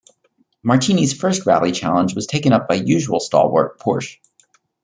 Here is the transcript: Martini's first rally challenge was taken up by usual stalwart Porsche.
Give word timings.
Martini's 0.63 1.13
first 1.13 1.45
rally 1.45 1.71
challenge 1.71 2.15
was 2.15 2.25
taken 2.25 2.53
up 2.53 2.67
by 2.67 2.73
usual 2.73 3.19
stalwart 3.19 3.77
Porsche. 3.79 4.17